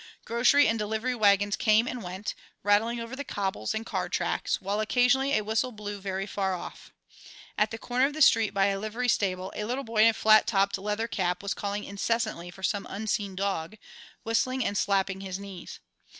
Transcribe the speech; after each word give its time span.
Grocery 0.25 0.67
and 0.67 0.79
delivery 0.79 1.13
wagons 1.13 1.55
came 1.55 1.85
and 1.87 2.01
went, 2.01 2.33
rattling 2.63 2.99
over 2.99 3.15
the 3.15 3.23
cobbles 3.23 3.75
and 3.75 3.85
car 3.85 4.09
tracks, 4.09 4.59
while 4.59 4.79
occasionally 4.79 5.33
a 5.37 5.43
whistle 5.43 5.71
blew 5.71 6.01
very 6.01 6.25
far 6.25 6.55
off. 6.55 6.91
At 7.55 7.69
the 7.69 7.77
corner 7.77 8.07
of 8.07 8.13
the 8.13 8.21
street 8.23 8.51
by 8.51 8.65
a 8.65 8.79
livery 8.79 9.07
stable 9.09 9.53
a 9.55 9.63
little 9.63 9.83
boy 9.83 10.01
in 10.01 10.07
a 10.07 10.13
flat 10.13 10.47
topped 10.47 10.79
leather 10.79 11.07
cap 11.07 11.43
was 11.43 11.53
calling 11.53 11.83
incessantly 11.83 12.49
for 12.49 12.63
some 12.63 12.87
unseen 12.89 13.35
dog, 13.35 13.77
whistling 14.23 14.65
and 14.65 14.75
slapping 14.75 15.21
his 15.21 15.37
knees. 15.37 15.79